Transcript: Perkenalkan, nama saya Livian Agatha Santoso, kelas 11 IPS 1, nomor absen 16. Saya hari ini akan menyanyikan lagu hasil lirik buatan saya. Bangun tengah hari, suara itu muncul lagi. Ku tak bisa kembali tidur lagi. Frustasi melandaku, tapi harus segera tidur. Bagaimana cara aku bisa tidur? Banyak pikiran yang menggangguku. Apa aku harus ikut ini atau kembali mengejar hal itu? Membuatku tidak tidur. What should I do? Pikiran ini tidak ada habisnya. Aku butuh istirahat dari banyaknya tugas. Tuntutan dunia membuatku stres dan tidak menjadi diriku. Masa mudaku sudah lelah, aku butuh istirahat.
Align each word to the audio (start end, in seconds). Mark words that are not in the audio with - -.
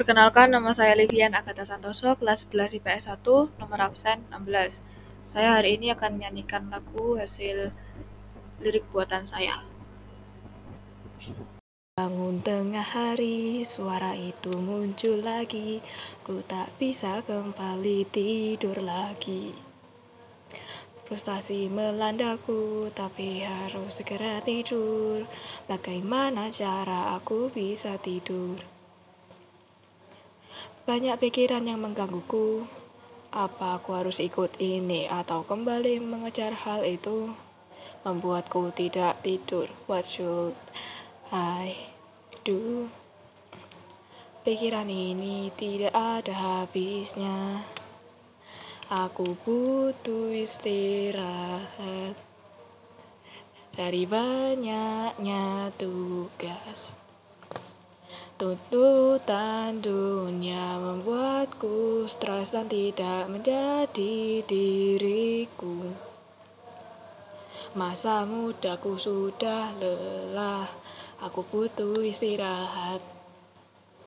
Perkenalkan, 0.00 0.48
nama 0.48 0.72
saya 0.72 0.96
Livian 0.96 1.36
Agatha 1.36 1.60
Santoso, 1.68 2.16
kelas 2.16 2.48
11 2.48 2.80
IPS 2.80 3.04
1, 3.20 3.20
nomor 3.60 3.84
absen 3.84 4.24
16. 4.32 4.80
Saya 5.28 5.60
hari 5.60 5.76
ini 5.76 5.92
akan 5.92 6.16
menyanyikan 6.16 6.72
lagu 6.72 7.20
hasil 7.20 7.68
lirik 8.64 8.88
buatan 8.96 9.28
saya. 9.28 9.60
Bangun 12.00 12.40
tengah 12.40 12.80
hari, 12.80 13.60
suara 13.68 14.16
itu 14.16 14.56
muncul 14.56 15.20
lagi. 15.20 15.84
Ku 16.24 16.40
tak 16.48 16.72
bisa 16.80 17.20
kembali 17.20 18.08
tidur 18.08 18.80
lagi. 18.80 19.52
Frustasi 21.04 21.68
melandaku, 21.68 22.88
tapi 22.96 23.44
harus 23.44 24.00
segera 24.00 24.40
tidur. 24.40 25.28
Bagaimana 25.68 26.48
cara 26.48 27.12
aku 27.20 27.52
bisa 27.52 28.00
tidur? 28.00 28.79
Banyak 30.90 31.22
pikiran 31.22 31.62
yang 31.70 31.86
menggangguku. 31.86 32.66
Apa 33.30 33.78
aku 33.78 33.94
harus 33.94 34.18
ikut 34.18 34.58
ini 34.58 35.06
atau 35.06 35.46
kembali 35.46 36.02
mengejar 36.02 36.50
hal 36.50 36.82
itu? 36.82 37.30
Membuatku 38.02 38.74
tidak 38.74 39.22
tidur. 39.22 39.70
What 39.86 40.02
should 40.02 40.58
I 41.30 41.78
do? 42.42 42.90
Pikiran 44.42 44.90
ini 44.90 45.54
tidak 45.54 45.94
ada 45.94 46.34
habisnya. 46.34 47.62
Aku 48.90 49.38
butuh 49.46 50.34
istirahat 50.34 52.18
dari 53.78 54.10
banyaknya 54.10 55.70
tugas. 55.78 56.90
Tuntutan 58.40 59.84
dunia 59.84 60.80
membuatku 60.80 62.08
stres 62.08 62.56
dan 62.56 62.72
tidak 62.72 63.28
menjadi 63.28 64.40
diriku. 64.48 65.92
Masa 67.76 68.24
mudaku 68.24 68.96
sudah 68.96 69.76
lelah, 69.76 70.72
aku 71.20 71.44
butuh 71.52 72.00
istirahat. 72.00 73.19